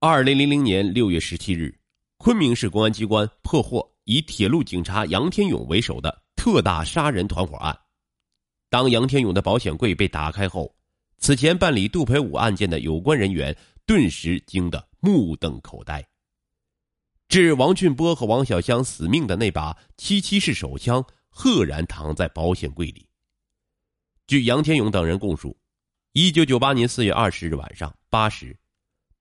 [0.00, 1.76] 二零零零年六月十七日，
[2.18, 7.76] 昆明市公安机关破获以铁路警察杨天勇为首的特大杀人团伙案。
[8.70, 10.72] 当杨天勇的保险柜被打开后，
[11.18, 13.52] 此前办理杜培武案件的有关人员
[13.84, 16.06] 顿时惊得目瞪口呆。
[17.26, 23.04] 致王俊波和王小香死命的那把七七式手枪，赫然躺在保险柜里。
[24.28, 25.58] 据杨天勇等人供述，
[26.12, 28.56] 一九九八年四月二十日晚上八时，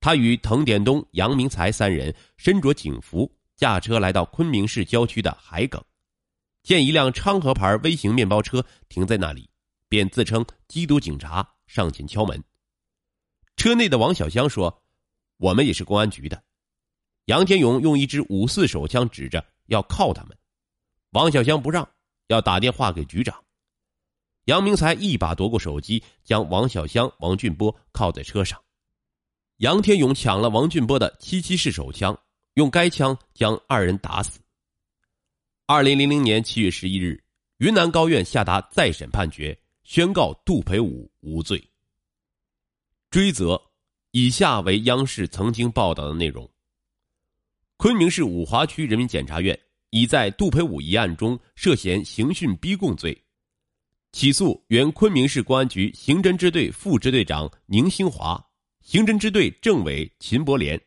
[0.00, 5.82] 他与滕典东、杨明才三人身着警服，驾车来到昆明市郊区的海埂，
[6.62, 9.48] 见一辆昌河牌微型面包车停在那里，
[9.88, 12.42] 便自称缉毒警察上前敲门。
[13.56, 14.82] 车内的王小香说
[15.38, 16.42] ：“我们也是公安局的。”
[17.26, 20.36] 杨天勇用一支五四手枪指着要铐他们，
[21.10, 21.88] 王小香不让，
[22.28, 23.42] 要打电话给局长。
[24.44, 28.62] 杨明才一把夺过手机，将王小香、王俊波铐在车上。
[29.58, 32.18] 杨天勇抢了王俊波的七七式手枪，
[32.54, 34.38] 用该枪将二人打死。
[35.64, 37.18] 二零零零年七月十一日，
[37.56, 41.62] 云南高院下达再审判决，宣告杜培武无罪。
[43.08, 43.58] 追责：
[44.10, 46.46] 以下为央视曾经报道的内容。
[47.78, 53.18] 昆明市五华区人民检察院已在杜培武一案中涉嫌刑讯逼供罪，
[54.12, 58.45] 起诉原昆明市公安局刑侦支队副支队长宁兴华、
[58.86, 60.80] 刑侦支队政委秦伯廉。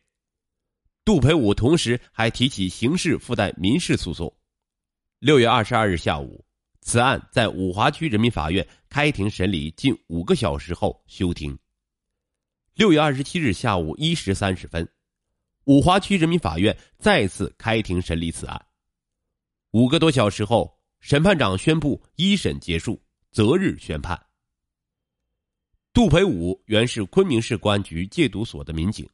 [1.03, 4.33] 杜培武同时还提起刑事附带民事诉讼。
[5.19, 6.45] 六月二十二日下午，
[6.79, 11.59] 此案在五华区人民法院开庭审理近五个小时后休庭。
[12.73, 14.87] 六月二十七日下午一时三十分。
[15.65, 18.65] 五华区人民法院再次开庭审理此案，
[19.71, 22.97] 五个多小时后，审判长宣布一审结束，
[23.29, 24.17] 择日宣判。
[25.99, 29.05] 杜培武原是昆明市公安局戒毒所的民警，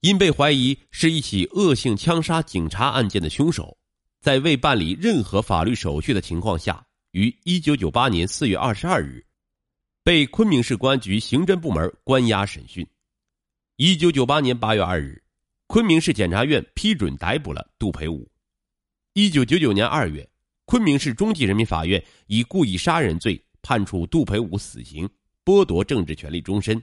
[0.00, 3.76] 因被怀疑是一起恶性枪杀警察案件的凶手，
[4.20, 9.26] 在未办理任何法律手续的情况下，于一九九八年四月二十二日，
[10.04, 12.86] 被昆明市公安局刑侦部门关押审讯。
[13.74, 15.20] 一九九八年八月二日。
[15.66, 18.30] 昆明市检察院批准逮捕了杜培武。
[19.14, 20.30] 一九九九年二月，
[20.64, 25.10] 昆明市中级人民法院以故意杀人罪判处杜培武死刑，
[25.46, 26.82] 剥夺政治权利终身。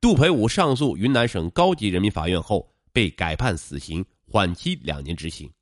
[0.00, 5.52] 杜培武上诉云南省高级人民法院后，被改判死刑，缓期两年执行。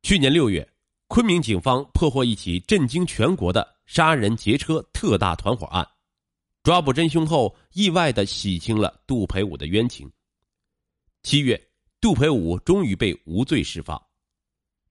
[0.00, 0.66] 去年六月，
[1.06, 5.86] 昆明警方破获一起震惊全国的杀人劫车特大团伙案，
[6.62, 10.10] 抓捕真凶后，意外的洗清了杜培武的冤情。
[11.22, 11.62] 七月，
[12.00, 14.02] 杜培武终于被无罪释放。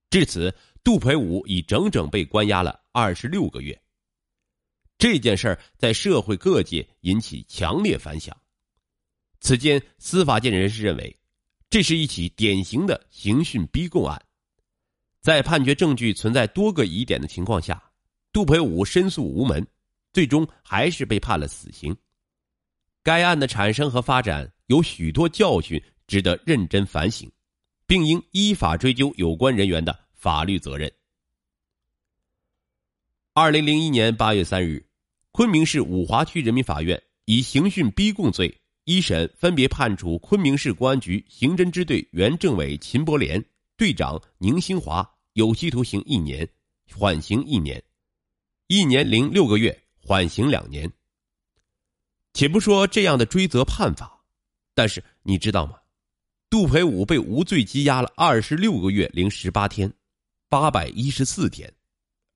[0.08, 3.76] 至此，杜培武已整整被关押了二十六个月。
[4.98, 8.36] 这件事在社会各界引起强烈反响。
[9.40, 11.18] 此间，司法界人士认为，
[11.68, 14.20] 这是一起典型的刑讯逼供案。
[15.20, 17.82] 在判决证据存在多个疑点的情况下，
[18.32, 19.66] 杜培武申诉无门，
[20.12, 21.96] 最终还是被判了死刑。
[23.02, 25.82] 该案的产生和发展有许多教训。
[26.06, 27.32] 值得认真反省，
[27.86, 30.92] 并应依法追究有关人员的法律责任。
[33.32, 34.83] 二零零一年八月三日，
[35.36, 43.44] 昆明市五华区人民法院以刑讯逼供罪一审分别判处昆明市公安局刑侦支队原政委秦伯廉、
[43.76, 46.48] 队长宁兴华有期徒刑一年，
[46.96, 47.76] 缓刑一年；
[48.68, 50.88] 一年零六个月，缓刑两年。
[52.32, 54.24] 且不说这样的追责判罚，
[54.72, 55.74] 但是你知道吗？
[56.48, 59.92] 杜培武被无罪羁押了二十六个月零十八天，
[60.48, 61.74] 八百一十四天，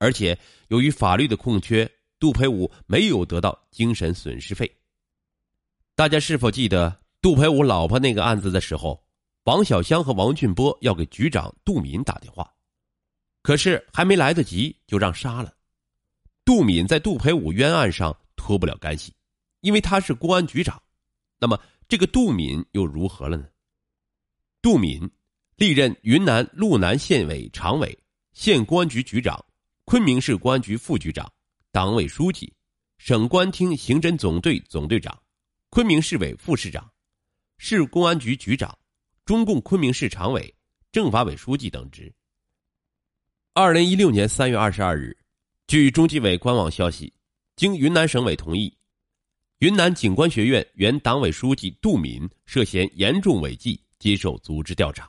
[0.00, 4.70] 而且由于法律的空缺，杜培武没有得到精神损失费。
[5.94, 9.04] 大家是否记得杜培武老婆那个案子的时候，
[9.44, 12.52] 王小香和王俊波要给局长杜敏打电话，
[13.42, 15.54] 可是还没来得及就让杀了。
[16.44, 19.12] 杜敏在杜培武冤案上脱不了干系，
[19.60, 20.80] 因为他是公安局长。
[21.38, 23.46] 那么这个杜敏又如何了呢？
[24.60, 25.10] 杜敏
[25.56, 27.96] 历任云南路南县委常委、
[28.32, 29.44] 县公安局局长、
[29.84, 31.30] 昆明市公安局副局长、
[31.78, 32.52] 党委书记、
[32.98, 35.16] 省公安厅刑侦总队总队长、
[35.70, 36.90] 昆明市委副市长、
[37.56, 38.76] 市公安局局长、
[39.24, 40.52] 中共昆明市常委、
[40.90, 42.12] 政法委书记等职。
[43.54, 45.16] 二零一六年三月二十二日，
[45.68, 47.14] 据中纪委官网消息，
[47.54, 48.76] 经云南省委同意，
[49.60, 53.80] 云南警官学院原党委书记杜敏涉嫌严重违纪。
[54.00, 55.08] 接受组织调查，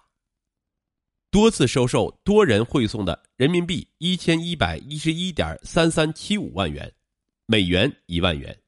[1.31, 6.91] 多次收受多人汇送的人民币一千一百一十一点三三七五万元，
[7.45, 8.59] 美元一万元，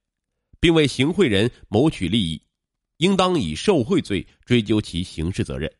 [0.60, 2.40] 并为行贿人谋取利益，
[2.98, 5.72] 应当以受贿罪追究其刑事责任。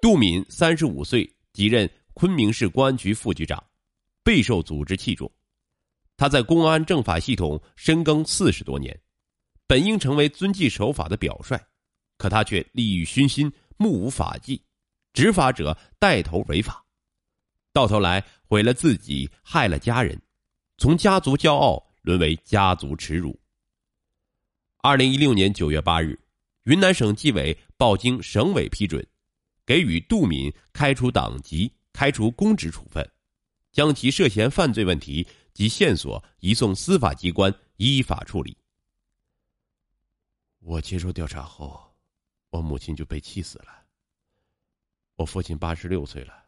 [0.00, 3.62] 杜敏三十五岁，即任昆明市公安局副局长，
[4.22, 5.30] 备受组织器重。
[6.16, 8.98] 他在公安政法系统深耕四十多年，
[9.66, 11.60] 本应成为遵纪守法的表率，
[12.16, 14.62] 可他却利欲熏心，目无法纪，
[15.14, 16.84] 执法者带头违法，
[17.72, 20.20] 到头来毁了自己，害了家人，
[20.76, 23.40] 从家族骄傲沦为家族耻辱。
[24.82, 26.20] 二零一六年九月八日，
[26.64, 29.06] 云南省纪委报经省委批准，
[29.64, 33.10] 给予杜敏开除党籍、开除公职处分，
[33.72, 35.26] 将其涉嫌犯罪问题。
[35.54, 38.58] 及线索移送司法机关依法处理。
[40.58, 41.94] 我接受调查后，
[42.50, 43.83] 我母亲就被气死了。
[45.16, 46.44] 我父亲八十六岁了，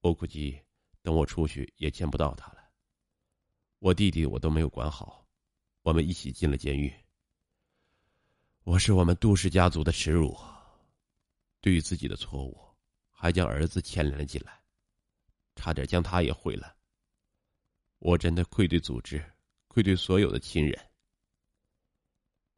[0.00, 0.60] 我估计
[1.00, 2.58] 等我出去也见不到他了。
[3.78, 5.24] 我弟弟我都没有管好，
[5.82, 6.92] 我们一起进了监狱。
[8.64, 10.36] 我是我们杜氏家族的耻辱，
[11.60, 12.58] 对于自己的错误，
[13.10, 14.60] 还将儿子牵连了进来，
[15.54, 16.74] 差点将他也毁了。
[18.00, 19.24] 我真的愧对组织，
[19.68, 20.90] 愧对所有的亲人。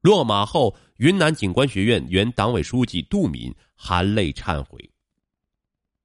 [0.01, 4.92] 落马后，云南警官学院原党委书记杜敏含泪忏悔。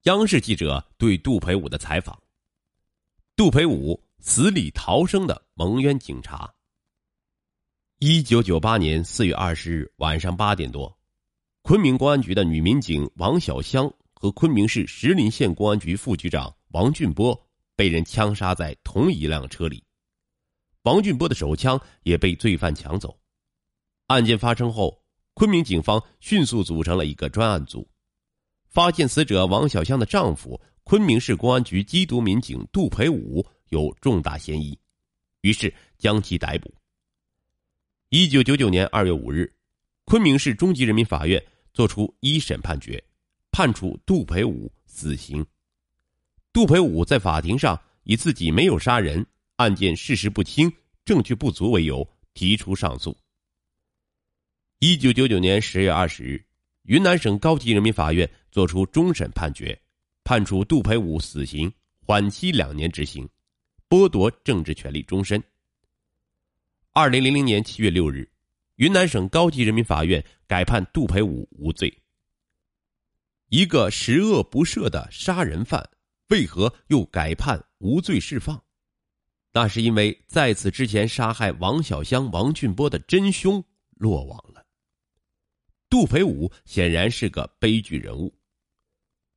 [0.08, 2.18] 央视记者对杜培武的采访：
[3.36, 6.50] 杜培武死里逃生的蒙冤警察。
[8.00, 10.98] 一九九八年四月二十日晚上八点多，
[11.62, 17.38] 昆明公安局的女民警王小香和昆明市石林县公安局副局长王俊波。
[17.76, 19.84] 被人枪杀在同一辆车里，
[20.84, 23.16] 王俊波的手枪也被罪犯抢走。
[24.08, 25.04] 案件发生后，
[25.36, 27.88] 昆明警方迅速组成了一个专案组，
[28.70, 34.78] 发现死者王小香的丈夫昆明市公安局缉毒民警杜培武有重大嫌疑，
[35.42, 36.74] 于是将其逮捕。
[38.10, 39.54] 一九九九年二月五日，
[40.06, 41.44] 昆明市中级人民法院
[41.74, 43.04] 作出一审判决，
[43.52, 45.46] 判处杜培武死刑。
[46.54, 49.26] 杜培武在法庭上以自己没有杀人、
[49.58, 50.72] 案件事实不清、
[51.04, 53.18] 证据不足为由提出上诉。
[54.80, 56.46] 一九九九年十月二十日，
[56.88, 59.78] 云南省高级人民法院作出终审判决，
[60.24, 61.70] 判处杜培武死刑，
[62.00, 63.28] 缓期两年执行，
[63.90, 65.44] 剥夺政治权利终身。
[66.94, 68.30] 二零零零年七月六日，
[68.78, 71.94] 云南省高级人民法院改判杜培武无罪。
[73.50, 75.90] 一个十恶不赦的杀人犯。
[76.30, 78.62] 为何又改判无罪释放？
[79.54, 83.64] 那是因为在此之前杀害王小香、王俊波的真凶
[83.96, 84.47] 落网。
[85.90, 88.34] 杜培武显然是个悲剧人物。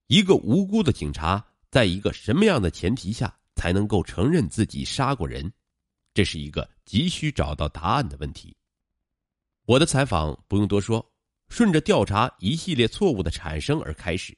[0.09, 5.53] 一个无辜的警察，在一个什么样的前提下才能够承认自己杀过人？
[6.13, 8.57] 这是一个急需找到答案的问题。
[9.67, 11.05] 我的采访不用多说，
[11.49, 14.37] 顺着调查一系列错误的产生而开始。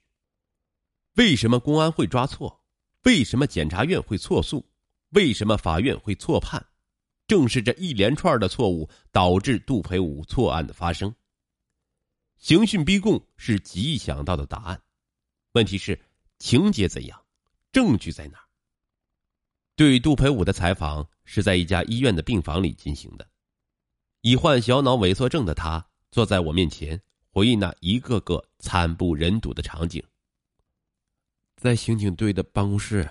[1.15, 2.63] 为什么公安会抓错？
[3.05, 4.63] 为什么检察院会错诉？
[5.11, 6.63] 为什么法院会错判？
[7.27, 11.15] 正是这一连串的错误导致杜培武错案的发生。
[12.43, 14.83] 刑讯逼供是极易想到的答案，
[15.53, 15.97] 问题是
[16.41, 17.25] 情节怎样，
[17.71, 18.39] 证据在哪？
[19.77, 23.25] 对杜培武的采访是在一家医院的病房里进行的，
[24.23, 27.01] 已患小脑萎缩症的他坐在我面前，
[27.31, 30.03] 回忆那一个个惨不忍睹的场景。
[31.55, 33.09] 在刑警队的办公室，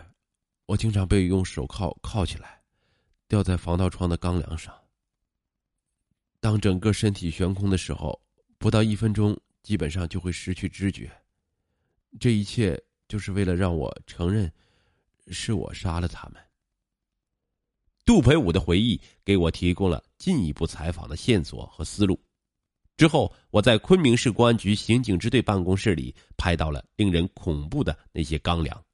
[0.65, 2.61] 我经常被用手铐铐起来，
[3.29, 4.77] 吊在防盗窗的钢梁上。
[6.41, 8.21] 当整个身体悬空的时候，
[8.61, 11.11] 不到一分钟，基本上就会失去知觉。
[12.19, 14.53] 这一切就是为了让我承认，
[15.29, 16.39] 是我杀了他们。
[18.05, 22.21] 杜培武的回忆给我提供了进一步采访的线索和思路。
[22.97, 28.85] 之后，我在昆明市公安局刑警支队办公室里拍到了令人恐怖的那些钢梁。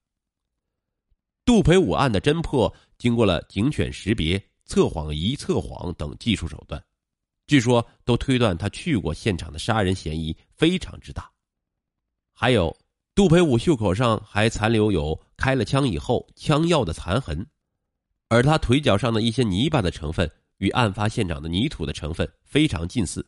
[1.43, 6.81] 杜培武案的侦破经过了警犬识别、测谎仪测谎等技术手段，
[7.47, 11.31] 据说都推断他去过现场的杀人嫌疑非常之大。
[12.33, 12.77] 还有，
[13.15, 17.47] 杜培武袖口上还残留有开了枪以后枪药的残痕，
[18.27, 23.27] 而他腿脚上的一些泥巴的成分与案发现场的泥土的成分非常近似。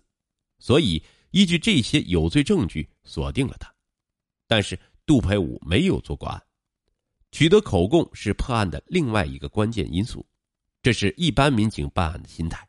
[0.60, 3.74] 所以，依据这些有罪证据，锁定了他。
[4.46, 6.44] 但是，杜培武没有做过案，
[7.32, 10.24] 取得口供是破案的另外一个关键因素。
[10.84, 12.69] 这是一般民警办案的心态。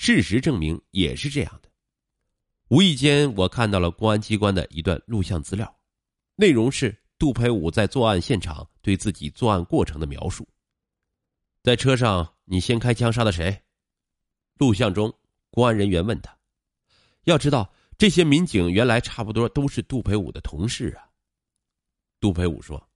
[0.00, 1.68] 事实证明也是这样的。
[2.68, 5.76] 无意间，我看到了公安机关的一段录像资料，
[6.36, 10.48] 内容是杜培武在作案现场对自己作案过程的描述。
[11.64, 13.60] 在车上，你先开枪杀的谁？
[14.54, 15.12] 录像中，
[15.50, 16.38] 公安人员问他。
[17.24, 21.10] 要知道，这些民警原来差不多都是杜培武的同事啊。
[22.20, 22.88] 杜培武说：“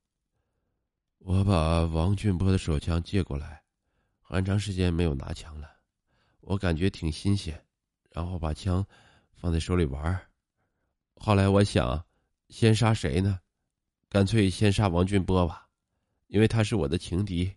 [1.19, 3.65] 我把王俊波的手枪借过来，
[4.21, 5.72] 很长时间没有拿枪了，
[6.43, 7.61] 我感觉挺新鲜，
[8.11, 8.87] 然后把枪
[9.33, 10.21] 放在手里玩
[11.17, 12.05] 后来我想，
[12.51, 13.41] 先杀谁呢？
[14.09, 15.67] 干脆先杀王俊波吧，
[16.29, 17.53] 因为他是我的情敌，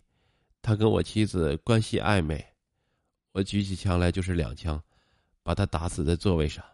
[0.60, 2.44] 他跟我妻子关系暧昧。
[3.32, 4.82] 我举起枪来就是两枪。”
[5.46, 6.64] 把他打死在座位上。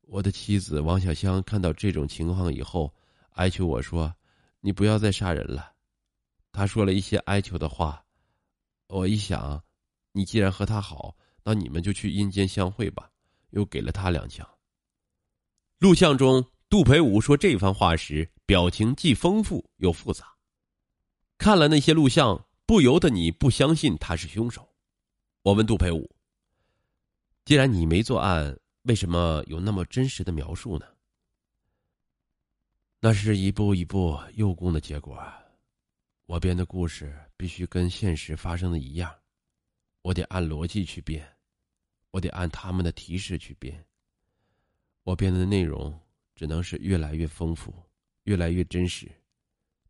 [0.00, 2.92] 我的妻子王小香看到这种情况以后，
[3.34, 4.12] 哀求我说
[4.58, 5.74] ：“你不要再杀人了。”
[6.50, 8.04] 他说了一些哀求的话。
[8.88, 9.62] 我一想，
[10.18, 13.08] 你既然和他好，那你们就去阴间相会吧。
[13.50, 14.46] 又给了他两枪。
[15.78, 20.34] 录像中，杜培武说这番话时，表情既丰富又复杂。
[21.38, 24.68] 看了那些录像，不由得你不相信他是凶手。
[25.42, 26.10] 我问杜培武。
[27.44, 30.86] 既然你没作案，为什么有那么真实的描述呢？
[32.98, 35.16] 那是一步一步诱供的结果。
[36.26, 39.14] 我编的故事必须跟现实发生的一样，
[40.08, 41.22] 我得按逻辑去编，
[42.12, 43.84] 我得按他们的提示去编。
[45.02, 46.00] 我编的内容
[46.34, 47.74] 只能是越来越丰富，
[48.22, 49.06] 越来越真实，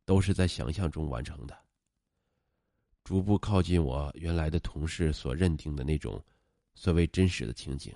[0.05, 1.57] 都是在想象中完成的，
[3.05, 6.21] 逐步靠近我原来的同事所认定的那种。
[6.75, 7.95] 所谓真实的情景，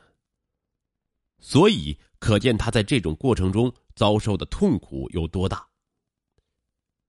[1.41, 5.69] 所以可见他在这种过程中遭受的痛苦有多大。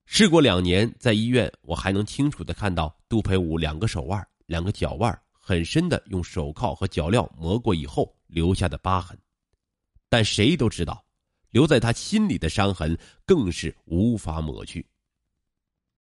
[0.05, 9.17] 事过两年，在医院，我还能清楚的看到杜培武两个手腕、两个脚腕很深的用手铐和脚镣磨过以后留下的疤痕，
[10.07, 11.03] 但谁都知道，
[11.49, 12.95] 留在他心里的伤痕
[13.25, 14.85] 更是无法抹去。